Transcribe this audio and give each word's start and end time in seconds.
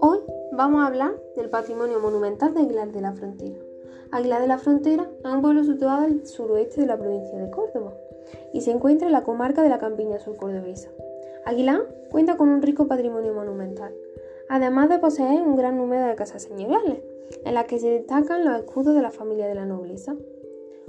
Hoy 0.00 0.18
vamos 0.52 0.82
a 0.82 0.88
hablar 0.88 1.12
del 1.36 1.48
patrimonio 1.48 2.00
monumental 2.00 2.52
de 2.52 2.60
Aguilar 2.60 2.92
de 2.92 3.00
la 3.00 3.12
Frontera. 3.12 3.56
Aguilar 4.10 4.42
de 4.42 4.46
la 4.48 4.58
Frontera 4.58 5.08
es 5.24 5.30
un 5.32 5.40
pueblo 5.40 5.64
situado 5.64 6.04
al 6.04 6.26
suroeste 6.26 6.82
de 6.82 6.86
la 6.86 6.98
provincia 6.98 7.38
de 7.38 7.50
Córdoba 7.50 7.94
y 8.52 8.60
se 8.60 8.72
encuentra 8.72 9.06
en 9.06 9.12
la 9.12 9.24
comarca 9.24 9.62
de 9.62 9.70
la 9.70 9.78
Campiña 9.78 10.18
Sur 10.18 10.36
Cordobesa. 10.36 10.90
Aguilar 11.46 11.80
cuenta 12.10 12.36
con 12.36 12.50
un 12.50 12.60
rico 12.60 12.86
patrimonio 12.86 13.32
monumental, 13.32 13.94
además 14.48 14.90
de 14.90 14.98
poseer 14.98 15.40
un 15.42 15.56
gran 15.56 15.78
número 15.78 16.06
de 16.06 16.14
casas 16.14 16.42
señoriales, 16.42 16.98
en 17.44 17.54
las 17.54 17.64
que 17.64 17.78
se 17.78 17.88
destacan 17.88 18.44
los 18.44 18.58
escudos 18.58 18.94
de 18.94 19.02
la 19.02 19.10
familia 19.10 19.46
de 19.46 19.54
la 19.54 19.64
nobleza. 19.64 20.14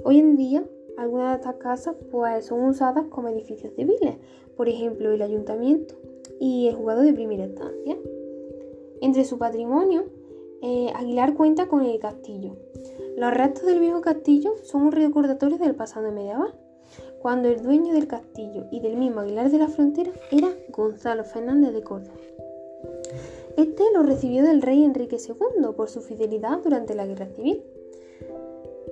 Hoy 0.04 0.18
en 0.18 0.36
día, 0.36 0.64
algunas 0.98 1.30
de 1.30 1.36
estas 1.36 1.54
casas 1.56 1.96
pues, 2.10 2.46
son 2.46 2.64
usadas 2.64 3.04
como 3.08 3.28
edificios 3.28 3.72
civiles, 3.74 4.16
por 4.56 4.68
ejemplo 4.68 5.10
el 5.12 5.22
ayuntamiento 5.22 5.94
y 6.40 6.66
el 6.66 6.74
juzgado 6.74 7.02
de 7.02 7.12
primera 7.12 7.44
instancia. 7.44 7.96
Entre 9.00 9.24
su 9.24 9.38
patrimonio, 9.38 10.04
eh, 10.60 10.90
Aguilar 10.94 11.34
cuenta 11.34 11.68
con 11.68 11.84
el 11.84 11.98
castillo. 12.00 12.56
Los 13.16 13.32
restos 13.32 13.64
del 13.64 13.78
viejo 13.78 14.00
castillo 14.00 14.54
son 14.62 14.82
un 14.82 14.92
recordatorio 14.92 15.56
del 15.58 15.76
pasado 15.76 16.10
medieval, 16.10 16.54
cuando 17.22 17.48
el 17.48 17.62
dueño 17.62 17.94
del 17.94 18.08
castillo 18.08 18.66
y 18.72 18.80
del 18.80 18.96
mismo 18.96 19.20
Aguilar 19.20 19.50
de 19.50 19.58
la 19.58 19.68
Frontera 19.68 20.12
era 20.32 20.48
Gonzalo 20.70 21.24
Fernández 21.24 21.72
de 21.72 21.82
Córdoba. 21.82 22.16
Este 23.56 23.82
lo 23.92 24.04
recibió 24.04 24.44
del 24.44 24.62
rey 24.62 24.84
Enrique 24.84 25.16
II 25.16 25.72
por 25.76 25.88
su 25.88 26.00
fidelidad 26.00 26.58
durante 26.62 26.94
la 26.94 27.06
Guerra 27.06 27.26
Civil. 27.26 27.64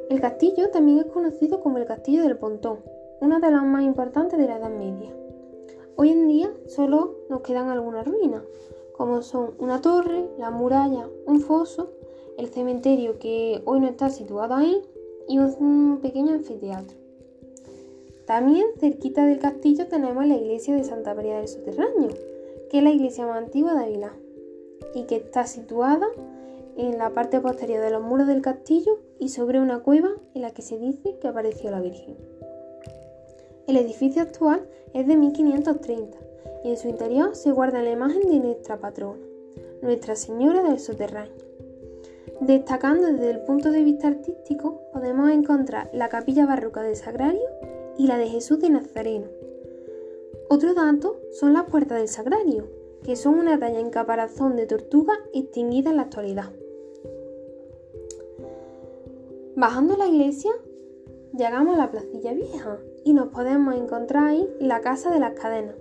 El 0.08 0.20
castillo 0.20 0.70
también 0.70 1.00
es 1.00 1.06
conocido 1.06 1.60
como 1.60 1.78
el 1.78 1.84
Castillo 1.84 2.22
del 2.22 2.38
Pontón, 2.38 2.78
una 3.20 3.40
de 3.40 3.50
las 3.50 3.64
más 3.64 3.82
importantes 3.82 4.38
de 4.38 4.46
la 4.46 4.58
Edad 4.58 4.70
Media. 4.70 5.12
Hoy 5.96 6.10
en 6.10 6.28
día 6.28 6.52
solo 6.66 7.16
nos 7.28 7.40
quedan 7.40 7.70
algunas 7.70 8.06
ruinas, 8.06 8.44
como 8.96 9.22
son 9.22 9.54
una 9.58 9.80
torre, 9.80 10.28
la 10.38 10.52
muralla, 10.52 11.08
un 11.26 11.40
foso, 11.40 11.90
el 12.38 12.48
cementerio 12.50 13.18
que 13.18 13.62
hoy 13.64 13.80
no 13.80 13.88
está 13.88 14.08
situado 14.08 14.54
ahí 14.54 14.80
y 15.26 15.38
un 15.38 15.98
pequeño 16.00 16.34
anfiteatro. 16.34 16.96
También 18.26 18.66
cerquita 18.78 19.26
del 19.26 19.40
castillo 19.40 19.88
tenemos 19.88 20.24
la 20.24 20.36
iglesia 20.36 20.76
de 20.76 20.84
Santa 20.84 21.14
María 21.14 21.38
del 21.38 21.48
Soterraño, 21.48 22.10
que 22.70 22.78
es 22.78 22.84
la 22.84 22.90
iglesia 22.90 23.26
más 23.26 23.38
antigua 23.38 23.74
de 23.74 23.84
Ávila 23.84 24.12
y 24.94 25.02
que 25.04 25.16
está 25.16 25.46
situada 25.46 26.06
en 26.76 26.98
la 26.98 27.10
parte 27.10 27.40
posterior 27.40 27.82
de 27.82 27.90
los 27.90 28.02
muros 28.02 28.26
del 28.26 28.42
castillo 28.42 29.00
y 29.18 29.30
sobre 29.30 29.60
una 29.60 29.80
cueva 29.80 30.10
en 30.34 30.42
la 30.42 30.52
que 30.52 30.62
se 30.62 30.78
dice 30.78 31.18
que 31.20 31.28
apareció 31.28 31.70
la 31.70 31.80
Virgen. 31.80 32.16
El 33.66 33.76
edificio 33.76 34.22
actual 34.22 34.66
es 34.92 35.06
de 35.06 35.16
1530 35.16 36.18
y 36.64 36.70
en 36.70 36.76
su 36.76 36.88
interior 36.88 37.34
se 37.34 37.50
guarda 37.50 37.82
la 37.82 37.90
imagen 37.90 38.22
de 38.28 38.38
nuestra 38.38 38.78
patrona, 38.78 39.24
Nuestra 39.82 40.16
Señora 40.16 40.62
del 40.62 40.78
Soterraño. 40.78 41.32
Destacando 42.40 43.06
desde 43.06 43.30
el 43.30 43.40
punto 43.40 43.70
de 43.70 43.82
vista 43.82 44.08
artístico, 44.08 44.82
podemos 44.92 45.30
encontrar 45.30 45.90
la 45.92 46.08
capilla 46.08 46.46
barroca 46.46 46.82
del 46.82 46.96
Sagrario 46.96 47.48
y 47.96 48.06
la 48.06 48.18
de 48.18 48.28
Jesús 48.28 48.60
de 48.60 48.70
Nazareno. 48.70 49.26
Otro 50.48 50.74
dato 50.74 51.20
son 51.32 51.54
las 51.54 51.64
puertas 51.64 51.98
del 51.98 52.08
Sagrario, 52.08 52.68
que 53.02 53.16
son 53.16 53.38
una 53.38 53.58
talla 53.58 53.80
en 53.80 53.90
caparazón 53.90 54.56
de 54.56 54.66
tortuga 54.66 55.14
extinguida 55.32 55.90
en 55.90 55.96
la 55.96 56.02
actualidad. 56.02 56.52
Bajando 59.56 59.96
la 59.96 60.06
iglesia, 60.06 60.52
llegamos 61.32 61.74
a 61.74 61.78
la 61.78 61.90
placilla 61.90 62.34
vieja 62.34 62.78
y 63.04 63.14
nos 63.14 63.28
podemos 63.28 63.74
encontrar 63.74 64.24
ahí 64.24 64.48
la 64.60 64.80
Casa 64.82 65.10
de 65.10 65.18
las 65.18 65.32
Cadenas, 65.32 65.74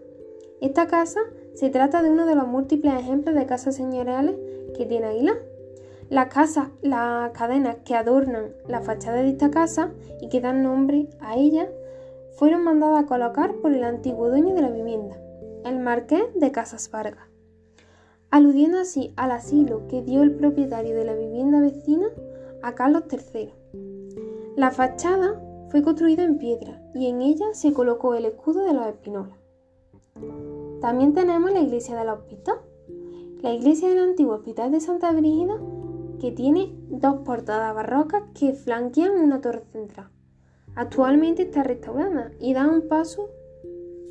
esta 0.61 0.87
casa 0.87 1.19
se 1.53 1.69
trata 1.69 2.01
de 2.01 2.09
uno 2.09 2.25
de 2.25 2.35
los 2.35 2.47
múltiples 2.47 2.93
ejemplos 2.93 3.35
de 3.35 3.45
casas 3.45 3.75
señoriales 3.75 4.35
que 4.75 4.85
tiene 4.85 5.07
Aguilar. 5.07 5.37
Las 6.09 6.33
casas, 6.33 6.69
las 6.81 7.31
cadenas 7.31 7.77
que 7.83 7.95
adornan 7.95 8.53
la 8.67 8.81
fachada 8.81 9.21
de 9.21 9.29
esta 9.29 9.51
casa 9.51 9.91
y 10.21 10.29
que 10.29 10.39
dan 10.39 10.63
nombre 10.63 11.09
a 11.19 11.35
ella, 11.35 11.69
fueron 12.37 12.63
mandadas 12.63 13.03
a 13.03 13.07
colocar 13.07 13.55
por 13.55 13.73
el 13.73 13.83
antiguo 13.83 14.29
dueño 14.29 14.55
de 14.55 14.61
la 14.61 14.69
vivienda, 14.69 15.17
el 15.65 15.79
marqués 15.79 16.23
de 16.35 16.51
Casas 16.51 16.89
Vargas, 16.91 17.27
aludiendo 18.31 18.79
así 18.79 19.13
al 19.17 19.31
asilo 19.31 19.87
que 19.87 20.01
dio 20.01 20.23
el 20.23 20.31
propietario 20.31 20.95
de 20.95 21.05
la 21.05 21.15
vivienda 21.15 21.59
vecina 21.59 22.07
a 22.65 22.73
Carlos 22.73 23.03
III. 23.11 23.53
La 24.55 24.71
fachada 24.71 25.39
fue 25.69 25.83
construida 25.83 26.23
en 26.23 26.39
piedra 26.39 26.81
y 26.95 27.07
en 27.07 27.21
ella 27.21 27.45
se 27.53 27.71
colocó 27.73 28.15
el 28.15 28.25
escudo 28.25 28.63
de 28.65 28.73
los 28.73 28.87
Espinola. 28.87 29.37
También 30.81 31.13
tenemos 31.13 31.51
la 31.51 31.59
iglesia 31.59 31.95
del 31.95 32.09
hospital, 32.09 32.55
la 33.43 33.53
iglesia 33.53 33.89
del 33.89 33.99
antiguo 33.99 34.33
hospital 34.33 34.71
de 34.71 34.79
Santa 34.79 35.11
Brígida, 35.11 35.59
que 36.19 36.31
tiene 36.31 36.75
dos 36.89 37.19
portadas 37.19 37.75
barrocas 37.75 38.23
que 38.33 38.53
flanquean 38.53 39.11
una 39.11 39.41
torre 39.41 39.63
central. 39.71 40.09
Actualmente 40.73 41.43
está 41.43 41.61
restaurada 41.61 42.31
y 42.39 42.55
da 42.55 42.67
un 42.67 42.87
paso 42.87 43.29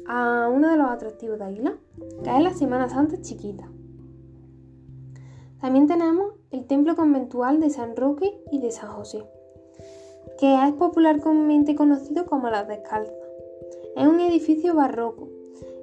a 0.06 0.48
uno 0.48 0.70
de 0.70 0.76
los 0.76 0.86
atractivos 0.86 1.40
de 1.40 1.44
Águila, 1.44 1.76
que 2.22 2.30
es 2.30 2.42
la 2.42 2.54
Semana 2.54 2.88
Santa 2.88 3.20
Chiquita. 3.20 3.68
También 5.64 5.86
tenemos 5.86 6.34
el 6.50 6.66
templo 6.66 6.94
conventual 6.94 7.58
de 7.58 7.70
San 7.70 7.96
Roque 7.96 8.38
y 8.52 8.60
de 8.60 8.70
San 8.70 8.90
José, 8.90 9.24
que 10.38 10.54
es 10.62 10.72
popularmente 10.74 11.74
conocido 11.74 12.26
como 12.26 12.50
las 12.50 12.68
Descalzas. 12.68 13.14
Es 13.96 14.06
un 14.06 14.20
edificio 14.20 14.74
barroco 14.74 15.30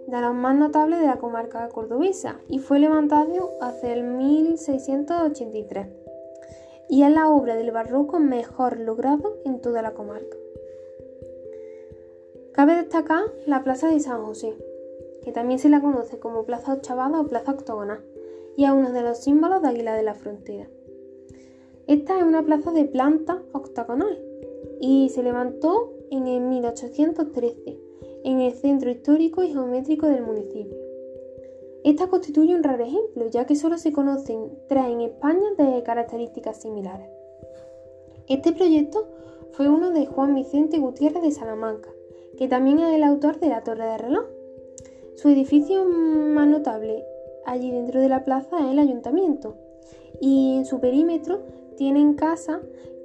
de 0.06 0.22
los 0.22 0.36
más 0.36 0.56
notables 0.56 1.00
de 1.00 1.08
la 1.08 1.18
comarca 1.18 1.68
cordobesa 1.70 2.36
y 2.48 2.60
fue 2.60 2.78
levantado 2.78 3.54
hacia 3.60 3.92
el 3.92 4.04
1683 4.04 5.88
y 6.88 7.02
es 7.02 7.10
la 7.10 7.30
obra 7.30 7.56
del 7.56 7.72
barroco 7.72 8.20
mejor 8.20 8.80
logrado 8.80 9.38
en 9.46 9.62
toda 9.62 9.82
la 9.82 9.96
comarca. 9.96 10.38
Cabe 12.54 12.76
destacar 12.76 13.24
la 13.48 13.64
Plaza 13.64 13.88
de 13.88 14.00
San 14.00 14.24
José, 14.24 14.54
que 15.24 15.32
también 15.32 15.58
se 15.58 15.70
la 15.70 15.82
conoce 15.82 16.20
como 16.20 16.44
Plaza 16.44 16.74
Ochavada 16.74 17.20
o 17.20 17.26
Plaza 17.26 17.54
Octogonal, 17.54 18.11
y 18.58 18.66
es 18.66 18.72
uno 18.72 18.92
de 18.92 19.02
los 19.02 19.20
símbolos 19.20 19.62
de 19.62 19.70
Águila 19.70 19.96
de 19.96 20.04
la 20.04 20.14
Frontera. 20.14 20.68
Esta 21.88 22.18
es 22.18 22.24
una 22.24 22.44
plaza 22.44 22.72
de 22.72 22.86
planta 22.86 23.42
octagonal 23.54 24.18
y 24.80 25.10
se 25.10 25.24
levantó 25.24 25.94
en 26.10 26.28
el 26.28 26.42
1813 26.42 27.92
en 28.24 28.42
el 28.42 28.54
centro 28.54 28.90
histórico 28.90 29.44
y 29.44 29.50
geométrico 29.50 30.08
del 30.08 30.24
municipio. 30.24 30.78
Esta 31.84 32.08
constituye 32.08 32.56
un 32.56 32.64
raro 32.64 32.84
ejemplo, 32.84 33.28
ya 33.28 33.46
que 33.46 33.56
solo 33.56 33.78
se 33.78 33.92
conocen 33.92 34.52
tres 34.68 34.86
en 34.86 35.02
España 35.02 35.50
de 35.58 35.82
características 35.84 36.62
similares. 36.62 37.10
Este 38.28 38.52
proyecto 38.52 39.08
fue 39.54 39.68
uno 39.68 39.90
de 39.92 40.06
Juan 40.06 40.36
Vicente 40.36 40.78
Gutiérrez 40.78 41.24
de 41.24 41.32
Salamanca, 41.32 41.90
que 42.38 42.48
también 42.48 42.80
es 42.80 42.94
el 42.94 43.04
autor 43.04 43.40
de 43.40 43.50
la 43.50 43.64
Torre 43.64 43.86
de 43.86 43.98
Reloj. 43.98 44.26
Su 45.16 45.30
edificio 45.30 45.84
más 45.86 46.48
notable 46.48 47.04
allí 47.46 47.72
dentro 47.72 48.00
de 48.00 48.10
la 48.10 48.24
plaza 48.24 48.60
es 48.60 48.72
el 48.72 48.80
ayuntamiento, 48.80 49.56
y 50.20 50.58
en 50.58 50.66
su 50.66 50.80
perímetro 50.80 51.40
tienen 51.78 52.14
casas 52.14 52.62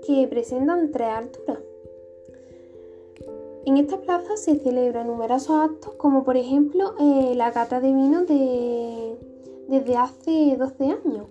que 0.07 0.27
presentan 0.29 0.91
tres 0.91 1.09
alturas. 1.09 1.59
En 3.65 3.79
esta 3.79 4.01
plaza 4.01 4.37
se 4.37 4.57
celebran 4.61 5.09
numerosos 5.09 5.57
actos, 5.57 5.95
como 5.95 6.23
por 6.23 6.37
ejemplo 6.37 6.95
eh, 7.01 7.35
la 7.35 7.51
cata 7.51 7.81
de 7.81 7.93
vino 7.93 8.23
desde 8.23 9.97
hace 9.97 10.57
12 10.57 10.85
años. 10.85 11.27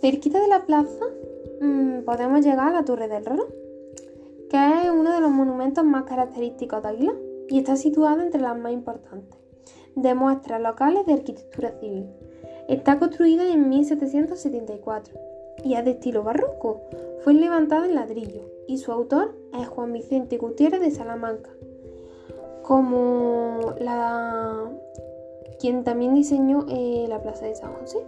Cerquita 0.00 0.40
de 0.40 0.48
la 0.48 0.64
plaza 0.64 1.06
mm, 1.60 2.02
podemos 2.04 2.44
llegar 2.44 2.68
a 2.68 2.72
la 2.72 2.84
Torre 2.84 3.08
del 3.08 3.24
Reloj, 3.24 3.48
que 4.48 4.82
es 4.84 4.90
uno 4.90 5.12
de 5.12 5.20
los 5.20 5.30
monumentos 5.30 5.84
más 5.84 6.04
característicos 6.04 6.82
de 6.82 6.88
Águila 6.88 7.14
y 7.48 7.58
está 7.58 7.74
situado 7.74 8.20
entre 8.20 8.40
las 8.40 8.56
más 8.56 8.72
importantes. 8.72 9.43
De 9.96 10.14
muestras 10.14 10.60
locales 10.60 11.06
de 11.06 11.14
arquitectura 11.14 11.72
civil. 11.80 12.06
Está 12.68 12.98
construida 12.98 13.52
en 13.52 13.68
1774 13.68 15.14
y 15.64 15.74
es 15.74 15.84
de 15.84 15.92
estilo 15.92 16.22
barroco. 16.22 16.82
Fue 17.22 17.34
levantada 17.34 17.86
en 17.86 17.94
ladrillo 17.94 18.42
y 18.66 18.78
su 18.78 18.92
autor 18.92 19.34
es 19.58 19.68
Juan 19.68 19.92
Vicente 19.92 20.38
Gutiérrez 20.38 20.80
de 20.80 20.90
Salamanca, 20.90 21.50
como 22.62 23.74
la 23.78 24.70
quien 25.60 25.84
también 25.84 26.14
diseñó 26.14 26.66
eh, 26.68 27.06
la 27.08 27.22
Plaza 27.22 27.46
de 27.46 27.54
San 27.54 27.72
José. 27.72 27.98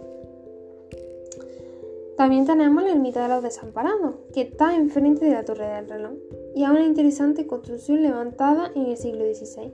También 2.17 2.45
tenemos 2.45 2.83
la 2.83 2.91
ermita 2.91 3.21
de 3.21 3.29
los 3.29 3.43
desamparados, 3.43 4.15
que 4.33 4.41
está 4.41 4.75
enfrente 4.75 5.25
de 5.25 5.33
la 5.33 5.45
Torre 5.45 5.67
del 5.67 5.87
Reloj, 5.87 6.13
y 6.55 6.63
es 6.63 6.69
una 6.69 6.83
interesante 6.83 7.45
construcción 7.45 8.01
levantada 8.01 8.71
en 8.73 8.87
el 8.87 8.97
siglo 8.97 9.23
XVI. 9.25 9.71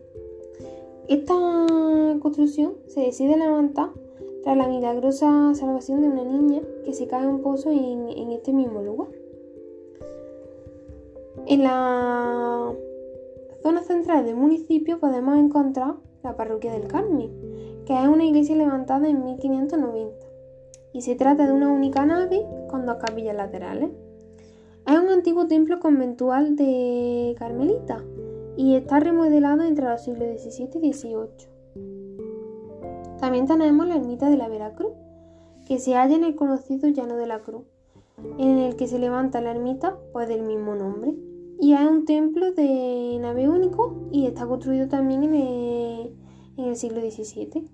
Esta 1.08 1.36
construcción 2.22 2.76
se 2.88 3.02
decide 3.02 3.38
levantar 3.38 3.90
tras 4.44 4.58
la 4.58 4.68
milagrosa 4.68 5.54
salvación 5.54 6.02
de 6.02 6.08
una 6.08 6.24
niña 6.24 6.62
que 6.86 6.94
se 6.94 7.08
cae 7.08 7.24
en 7.24 7.30
un 7.30 7.42
pozo 7.42 7.72
en 7.72 8.32
este 8.32 8.54
mismo 8.54 8.82
lugar. 8.82 9.10
En 11.46 11.64
la 11.64 12.74
zona 13.62 13.82
central 13.82 14.26
del 14.26 14.36
municipio 14.36 15.00
podemos 15.00 15.38
encontrar 15.38 15.96
la 16.24 16.38
parroquia 16.38 16.72
del 16.72 16.88
Carmen, 16.88 17.32
que 17.86 18.02
es 18.02 18.08
una 18.08 18.24
iglesia 18.24 18.56
levantada 18.56 19.10
en 19.10 19.26
1590 19.26 20.26
y 20.94 21.02
se 21.02 21.16
trata 21.16 21.46
de 21.48 21.52
una 21.52 21.70
única 21.70 22.06
nave 22.06 22.46
con 22.70 22.86
dos 22.86 22.96
capillas 22.98 23.36
laterales. 23.36 23.90
Es 24.86 25.00
un 25.00 25.10
antiguo 25.10 25.48
templo 25.48 25.80
conventual 25.80 26.56
de 26.56 27.36
Carmelita 27.38 28.04
y 28.58 28.76
está 28.76 29.00
remodelado 29.00 29.64
entre 29.64 29.90
los 29.90 30.02
siglos 30.02 30.42
XVII 30.42 30.70
y 30.82 30.94
XVIII. 30.94 31.54
También 33.20 33.48
tenemos 33.48 33.88
la 33.88 33.96
ermita 33.96 34.30
de 34.30 34.38
la 34.38 34.50
Veracruz, 34.50 34.94
que 35.66 35.80
se 35.80 35.96
halla 35.96 36.16
en 36.16 36.24
el 36.24 36.36
conocido 36.36 36.90
Llano 36.90 37.16
de 37.16 37.28
la 37.28 37.40
Cruz, 37.40 37.64
en 38.38 38.60
el 38.60 38.76
que 38.76 38.88
se 38.88 39.00
levanta 39.00 39.42
la 39.42 39.52
ermita 39.52 39.98
pues 40.12 40.28
del 40.28 40.44
mismo 40.44 40.76
nombre. 40.76 41.16
Y 41.60 41.74
es 41.74 41.82
un 41.82 42.06
templo 42.06 42.52
de 42.52 43.18
nave 43.22 43.48
único 43.48 44.10
y 44.12 44.26
está 44.26 44.46
construido 44.46 44.90
también 44.90 45.24
en 45.24 45.36
el, 45.36 46.16
en 46.58 46.66
el 46.66 46.76
siglo 46.76 47.00
XVII. 47.00 47.70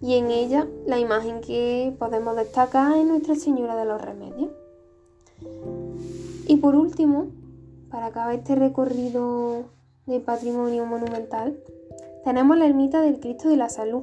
Y 0.00 0.14
en 0.14 0.30
ella 0.30 0.68
la 0.86 0.98
imagen 0.98 1.40
que 1.40 1.94
podemos 1.98 2.36
destacar 2.36 2.96
es 2.96 3.06
Nuestra 3.06 3.34
Señora 3.34 3.74
de 3.74 3.86
los 3.86 4.00
Remedios. 4.00 4.50
Y 6.46 6.56
por 6.58 6.76
último, 6.76 7.28
para 7.94 8.06
acabar 8.06 8.34
este 8.34 8.56
recorrido 8.56 9.66
de 10.06 10.18
patrimonio 10.18 10.84
monumental, 10.84 11.56
tenemos 12.24 12.58
la 12.58 12.66
ermita 12.66 13.00
del 13.00 13.20
Cristo 13.20 13.48
de 13.48 13.56
la 13.56 13.68
Salud, 13.68 14.02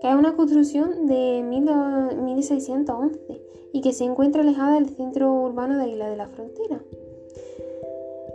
que 0.00 0.08
es 0.08 0.14
una 0.14 0.36
construcción 0.36 1.08
de 1.08 1.42
1611 1.42 3.18
y 3.72 3.80
que 3.80 3.92
se 3.92 4.04
encuentra 4.04 4.42
alejada 4.42 4.74
del 4.74 4.90
centro 4.90 5.32
urbano 5.32 5.76
de 5.76 5.88
Isla 5.88 6.08
de 6.08 6.16
la 6.16 6.28
Frontera. 6.28 6.84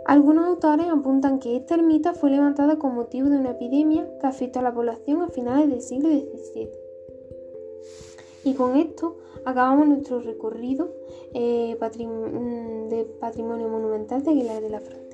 Algunos 0.04 0.44
autores 0.44 0.88
apuntan 0.88 1.38
que 1.38 1.56
esta 1.56 1.76
ermita 1.76 2.12
fue 2.12 2.28
levantada 2.28 2.76
con 2.78 2.94
motivo 2.94 3.30
de 3.30 3.38
una 3.38 3.52
epidemia 3.52 4.06
que 4.20 4.26
afectó 4.26 4.58
a 4.58 4.62
la 4.62 4.74
población 4.74 5.22
a 5.22 5.28
finales 5.28 5.70
del 5.70 5.80
siglo 5.80 6.10
XVII. 6.10 6.68
Y 8.44 8.52
con 8.52 8.76
esto 8.76 9.16
acabamos 9.46 9.88
nuestro 9.88 10.20
recorrido 10.20 10.90
eh, 11.38 11.76
mm, 11.78 12.88
de 12.88 13.04
patrimonio 13.20 13.68
monumental 13.68 14.22
de 14.24 14.30
Aguilar 14.30 14.62
de 14.62 14.70
la 14.70 14.80
Frontera. 14.80 15.05